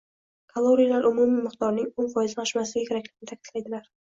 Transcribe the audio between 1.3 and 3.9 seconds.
miqdorining o‘n foizidan oshmasligi kerakligini ta’kidlaydilar.